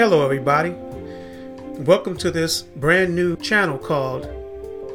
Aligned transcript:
Hello, 0.00 0.24
everybody. 0.24 0.70
Welcome 1.84 2.16
to 2.16 2.30
this 2.30 2.62
brand 2.62 3.14
new 3.14 3.36
channel 3.36 3.76
called 3.76 4.26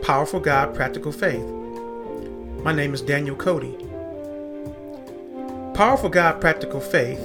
Powerful 0.01 0.39
God 0.39 0.73
Practical 0.73 1.11
Faith. 1.11 1.45
My 2.63 2.73
name 2.73 2.91
is 2.91 3.03
Daniel 3.03 3.35
Cody. 3.35 3.77
Powerful 5.75 6.09
God 6.09 6.41
Practical 6.41 6.79
Faith 6.79 7.19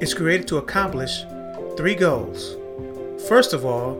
is 0.00 0.14
created 0.14 0.48
to 0.48 0.56
accomplish 0.56 1.24
three 1.76 1.94
goals. 1.94 2.56
First 3.28 3.52
of 3.52 3.66
all, 3.66 3.96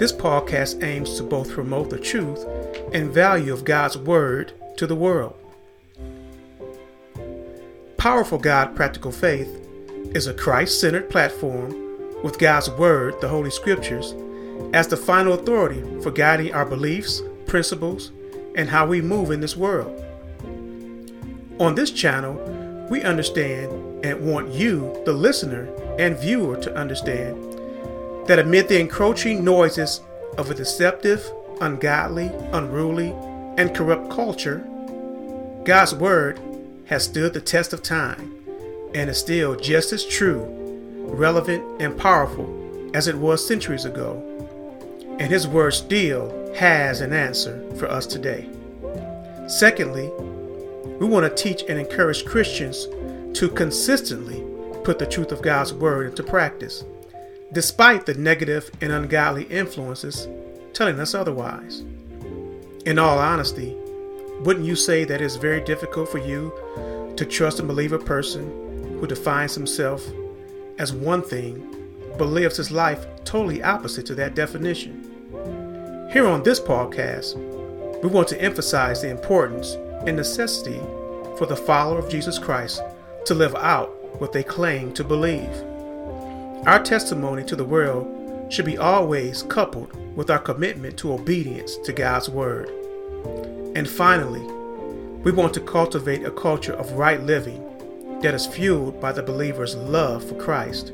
this 0.00 0.12
podcast 0.12 0.82
aims 0.82 1.16
to 1.18 1.22
both 1.22 1.52
promote 1.52 1.90
the 1.90 2.00
truth 2.00 2.44
and 2.92 3.14
value 3.14 3.52
of 3.52 3.64
God's 3.64 3.96
Word 3.96 4.52
to 4.78 4.88
the 4.88 4.96
world. 4.96 5.36
Powerful 7.98 8.38
God 8.38 8.74
Practical 8.74 9.12
Faith 9.12 9.64
is 10.12 10.26
a 10.26 10.34
Christ 10.34 10.80
centered 10.80 11.08
platform 11.08 11.85
with 12.22 12.38
God's 12.38 12.70
Word, 12.70 13.20
the 13.20 13.28
Holy 13.28 13.50
Scriptures, 13.50 14.14
as 14.72 14.88
the 14.88 14.96
final 14.96 15.34
authority 15.34 15.82
for 16.02 16.10
guiding 16.10 16.52
our 16.54 16.64
beliefs, 16.64 17.22
principles, 17.46 18.10
and 18.54 18.68
how 18.68 18.86
we 18.86 19.00
move 19.00 19.30
in 19.30 19.40
this 19.40 19.56
world. 19.56 20.02
On 21.60 21.74
this 21.74 21.90
channel, 21.90 22.34
we 22.90 23.02
understand 23.02 24.04
and 24.04 24.26
want 24.26 24.52
you, 24.52 25.00
the 25.04 25.12
listener 25.12 25.68
and 25.98 26.18
viewer, 26.18 26.56
to 26.56 26.74
understand 26.74 27.42
that 28.26 28.38
amid 28.38 28.68
the 28.68 28.80
encroaching 28.80 29.44
noises 29.44 30.00
of 30.36 30.50
a 30.50 30.54
deceptive, 30.54 31.30
ungodly, 31.60 32.26
unruly, 32.52 33.10
and 33.56 33.74
corrupt 33.74 34.10
culture, 34.10 34.58
God's 35.64 35.94
Word 35.94 36.40
has 36.86 37.04
stood 37.04 37.32
the 37.32 37.40
test 37.40 37.72
of 37.72 37.82
time 37.82 38.34
and 38.94 39.10
is 39.10 39.18
still 39.18 39.56
just 39.56 39.92
as 39.92 40.04
true 40.04 40.65
relevant, 41.06 41.64
and 41.80 41.96
powerful 41.96 42.90
as 42.94 43.08
it 43.08 43.16
was 43.16 43.46
centuries 43.46 43.84
ago, 43.84 44.22
and 45.18 45.30
His 45.30 45.46
Word 45.46 45.72
still 45.72 46.54
has 46.54 47.00
an 47.00 47.12
answer 47.12 47.62
for 47.76 47.86
us 47.88 48.06
today. 48.06 48.48
Secondly, 49.46 50.10
we 50.98 51.06
want 51.06 51.24
to 51.24 51.42
teach 51.42 51.62
and 51.68 51.78
encourage 51.78 52.24
Christians 52.24 52.86
to 53.38 53.48
consistently 53.48 54.42
put 54.84 54.98
the 54.98 55.06
truth 55.06 55.32
of 55.32 55.42
God's 55.42 55.72
Word 55.72 56.06
into 56.06 56.22
practice, 56.22 56.84
despite 57.52 58.06
the 58.06 58.14
negative 58.14 58.70
and 58.80 58.92
ungodly 58.92 59.44
influences 59.44 60.26
telling 60.72 61.00
us 61.00 61.14
otherwise. 61.14 61.84
In 62.84 62.98
all 62.98 63.18
honesty, 63.18 63.74
wouldn't 64.40 64.66
you 64.66 64.76
say 64.76 65.04
that 65.04 65.20
it's 65.22 65.36
very 65.36 65.60
difficult 65.62 66.08
for 66.08 66.18
you 66.18 66.52
to 67.16 67.24
trust 67.24 67.58
and 67.58 67.66
believe 67.66 67.92
a 67.92 67.98
person 67.98 68.98
who 69.00 69.06
defines 69.06 69.54
himself 69.54 70.06
as 70.78 70.92
one 70.92 71.22
thing, 71.22 71.72
but 72.18 72.26
lives 72.26 72.56
his 72.56 72.70
life 72.70 73.06
totally 73.24 73.62
opposite 73.62 74.06
to 74.06 74.14
that 74.14 74.34
definition. 74.34 75.02
Here 76.12 76.26
on 76.26 76.42
this 76.42 76.60
podcast, 76.60 77.36
we 78.02 78.08
want 78.08 78.28
to 78.28 78.40
emphasize 78.40 79.02
the 79.02 79.10
importance 79.10 79.74
and 80.06 80.16
necessity 80.16 80.80
for 81.36 81.46
the 81.46 81.56
follower 81.56 81.98
of 81.98 82.08
Jesus 82.08 82.38
Christ 82.38 82.82
to 83.24 83.34
live 83.34 83.54
out 83.54 83.90
what 84.20 84.32
they 84.32 84.42
claim 84.42 84.92
to 84.94 85.04
believe. 85.04 85.50
Our 86.66 86.82
testimony 86.82 87.44
to 87.44 87.56
the 87.56 87.64
world 87.64 88.52
should 88.52 88.64
be 88.64 88.78
always 88.78 89.42
coupled 89.44 89.94
with 90.16 90.30
our 90.30 90.38
commitment 90.38 90.96
to 90.98 91.12
obedience 91.12 91.76
to 91.78 91.92
God's 91.92 92.28
Word. 92.28 92.68
And 93.76 93.88
finally, 93.88 94.40
we 95.22 95.32
want 95.32 95.52
to 95.54 95.60
cultivate 95.60 96.24
a 96.24 96.30
culture 96.30 96.72
of 96.72 96.92
right 96.92 97.20
living 97.20 97.65
that 98.22 98.34
is 98.34 98.46
fueled 98.46 99.00
by 99.00 99.12
the 99.12 99.22
believer's 99.22 99.76
love 99.76 100.24
for 100.24 100.34
Christ 100.34 100.92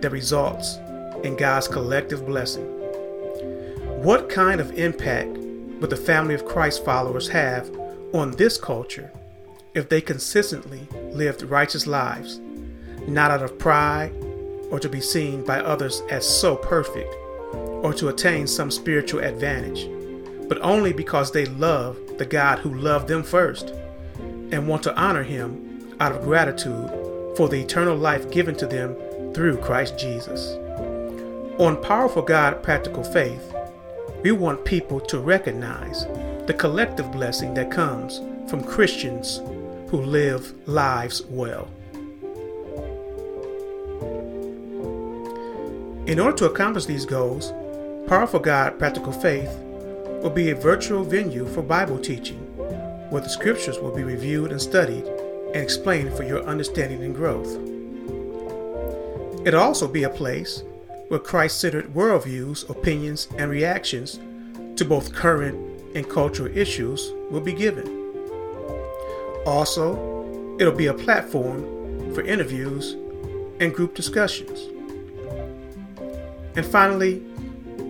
that 0.00 0.10
results 0.10 0.76
in 1.24 1.36
God's 1.36 1.68
collective 1.68 2.26
blessing. 2.26 2.66
What 4.02 4.28
kind 4.28 4.60
of 4.60 4.78
impact 4.78 5.36
would 5.80 5.90
the 5.90 5.96
family 5.96 6.34
of 6.34 6.44
Christ 6.44 6.84
followers 6.84 7.28
have 7.28 7.70
on 8.12 8.32
this 8.32 8.58
culture 8.58 9.10
if 9.74 9.88
they 9.88 10.00
consistently 10.00 10.86
lived 11.10 11.42
righteous 11.42 11.86
lives, 11.86 12.40
not 13.06 13.30
out 13.30 13.42
of 13.42 13.58
pride 13.58 14.12
or 14.70 14.78
to 14.78 14.88
be 14.88 15.00
seen 15.00 15.44
by 15.44 15.60
others 15.60 16.02
as 16.10 16.28
so 16.28 16.56
perfect 16.56 17.14
or 17.54 17.92
to 17.94 18.08
attain 18.08 18.46
some 18.46 18.70
spiritual 18.70 19.20
advantage, 19.20 19.88
but 20.48 20.60
only 20.62 20.92
because 20.92 21.32
they 21.32 21.46
love 21.46 21.98
the 22.18 22.26
God 22.26 22.58
who 22.58 22.74
loved 22.74 23.08
them 23.08 23.22
first 23.22 23.70
and 24.50 24.68
want 24.68 24.82
to 24.82 24.96
honor 24.96 25.22
Him 25.22 25.67
out 26.00 26.12
of 26.12 26.22
gratitude 26.22 26.90
for 27.36 27.48
the 27.48 27.60
eternal 27.60 27.96
life 27.96 28.30
given 28.30 28.54
to 28.56 28.66
them 28.66 28.94
through 29.34 29.56
Christ 29.58 29.98
Jesus. 29.98 30.54
On 31.58 31.80
Powerful 31.82 32.22
God 32.22 32.62
Practical 32.62 33.02
Faith, 33.02 33.54
we 34.22 34.32
want 34.32 34.64
people 34.64 35.00
to 35.00 35.18
recognize 35.18 36.06
the 36.46 36.54
collective 36.56 37.10
blessing 37.12 37.54
that 37.54 37.70
comes 37.70 38.20
from 38.50 38.64
Christians 38.64 39.40
who 39.90 39.98
live 39.98 40.52
lives 40.68 41.22
well. 41.26 41.68
In 46.06 46.18
order 46.18 46.36
to 46.38 46.46
accomplish 46.46 46.86
these 46.86 47.04
goals, 47.04 47.52
Powerful 48.08 48.40
God 48.40 48.78
Practical 48.78 49.12
Faith 49.12 49.50
will 50.22 50.30
be 50.30 50.50
a 50.50 50.54
virtual 50.54 51.04
venue 51.04 51.46
for 51.46 51.62
Bible 51.62 51.98
teaching, 51.98 52.38
where 53.10 53.22
the 53.22 53.28
scriptures 53.28 53.78
will 53.78 53.94
be 53.94 54.02
reviewed 54.02 54.50
and 54.50 54.60
studied 54.60 55.04
and 55.54 55.62
explain 55.62 56.10
for 56.14 56.22
your 56.22 56.42
understanding 56.44 57.02
and 57.02 57.14
growth. 57.14 57.48
It'll 59.46 59.62
also 59.62 59.88
be 59.88 60.02
a 60.02 60.10
place 60.10 60.62
where 61.08 61.20
Christ 61.20 61.60
centered 61.60 61.94
worldviews, 61.94 62.68
opinions, 62.68 63.28
and 63.38 63.50
reactions 63.50 64.18
to 64.76 64.84
both 64.84 65.14
current 65.14 65.56
and 65.94 66.08
cultural 66.08 66.54
issues 66.56 67.12
will 67.30 67.40
be 67.40 67.52
given. 67.52 67.86
Also, 69.46 70.56
it'll 70.60 70.74
be 70.74 70.86
a 70.86 70.94
platform 70.94 72.14
for 72.14 72.22
interviews 72.22 72.94
and 73.60 73.74
group 73.74 73.94
discussions. 73.94 74.68
And 76.56 76.66
finally, 76.66 77.22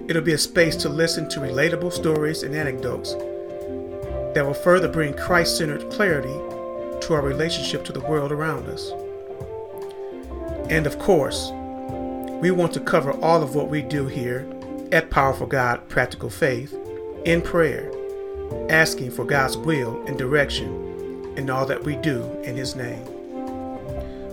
it'll 0.09 0.23
be 0.23 0.35
a 0.35 0.39
space 0.39 0.77
to 0.77 0.89
listen 0.89 1.29
to 1.31 1.41
relatable 1.41 1.93
stories 1.93 2.43
and 2.43 2.55
anecdotes 2.55 3.15
that 4.35 4.45
will 4.45 4.55
further 4.55 4.89
bring 4.89 5.15
Christ 5.15 5.57
centered 5.59 5.91
clarity 5.91 6.37
to 7.09 7.15
our 7.15 7.23
relationship 7.23 7.87
to 7.87 7.93
the 7.93 8.01
world 8.01 8.31
around 8.31 8.67
us. 8.67 8.93
And 10.71 10.87
of 10.87 10.99
course, 10.99 11.51
we 12.43 12.51
want 12.51 12.75
to 12.75 12.81
cover 12.81 13.13
all 13.25 13.43
of 13.43 13.55
what 13.55 13.71
we 13.71 13.81
do 13.81 14.07
here 14.09 14.47
at 14.93 15.09
Powerful 15.09 15.47
God 15.47 15.89
Practical 15.89 16.29
Faith 16.29 16.77
in 17.25 17.41
prayer, 17.41 17.91
asking 18.69 19.11
for 19.11 19.25
God's 19.25 19.57
will 19.57 20.05
and 20.07 20.19
direction 20.19 21.33
in 21.39 21.49
all 21.49 21.65
that 21.65 21.83
we 21.83 21.97
do 21.97 22.23
in 22.43 22.57
His 22.57 22.77
name. 22.77 23.03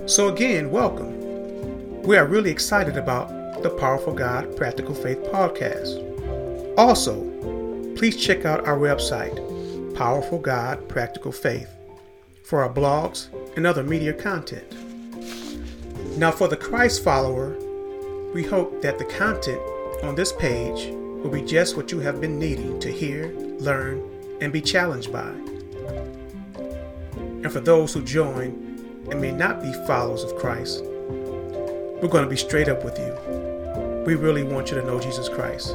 So, 0.06 0.28
again, 0.28 0.70
welcome. 0.70 2.02
We 2.04 2.18
are 2.18 2.28
really 2.28 2.52
excited 2.52 2.98
about 2.98 3.64
the 3.64 3.70
Powerful 3.70 4.14
God 4.14 4.54
Practical 4.58 4.94
Faith 4.94 5.20
podcast. 5.32 6.76
Also, 6.78 7.24
please 7.96 8.18
check 8.18 8.44
out 8.44 8.68
our 8.68 8.78
website, 8.78 9.96
Powerful 9.96 10.40
God 10.40 10.90
Practical 10.90 11.32
Faith 11.32 11.70
for 12.46 12.62
our 12.62 12.70
blogs 12.72 13.28
and 13.58 13.66
other 13.66 13.84
media 13.84 14.14
content. 14.14 14.72
Now, 16.18 16.30
for 16.32 16.48
the 16.48 16.56
Christ 16.56 17.04
follower, 17.04 17.58
we 18.34 18.44
hope 18.44 18.84
that 18.84 19.00
the 19.00 19.06
content 19.06 19.60
on 20.04 20.14
this 20.14 20.32
page 20.32 20.92
will 20.92 21.32
be 21.32 21.42
just 21.42 21.76
what 21.76 21.92
you 21.92 22.00
have 22.02 22.22
been 22.22 22.38
needing 22.38 22.80
to 22.82 22.92
hear, 22.92 23.34
learn, 23.60 24.08
and 24.42 24.54
be 24.54 24.62
challenged 24.62 25.12
by. 25.12 25.28
And 27.18 27.52
for 27.52 27.62
those 27.62 27.94
who 27.94 28.04
join 28.04 29.06
and 29.10 29.20
may 29.20 29.32
not 29.32 29.64
be 29.64 29.74
followers 29.88 30.24
of 30.24 30.36
Christ, 30.36 30.84
we're 30.84 32.10
going 32.10 32.26
to 32.26 32.30
be 32.30 32.38
straight 32.38 32.70
up 32.70 32.84
with 32.86 33.00
you. 33.00 34.04
We 34.06 34.14
really 34.14 34.44
want 34.44 34.70
you 34.70 34.80
to 34.80 34.86
know 34.86 35.00
Jesus 35.00 35.30
Christ. 35.30 35.72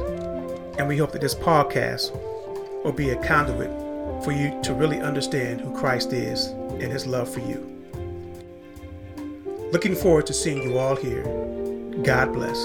And 0.77 0.87
we 0.87 0.95
hope 0.95 1.11
that 1.11 1.21
this 1.21 1.35
podcast 1.35 2.13
will 2.85 2.93
be 2.93 3.09
a 3.09 3.21
conduit 3.23 3.80
for 4.23 4.31
you 4.31 4.59
to 4.63 4.73
really 4.73 4.99
understand 4.99 5.61
who 5.61 5.75
Christ 5.75 6.13
is 6.13 6.47
and 6.47 6.91
his 6.91 7.05
love 7.05 7.31
for 7.31 7.39
you. 7.39 7.67
Looking 9.71 9.95
forward 9.95 10.27
to 10.27 10.33
seeing 10.33 10.61
you 10.61 10.77
all 10.77 10.95
here. 10.95 11.23
God 12.03 12.33
bless. 12.33 12.57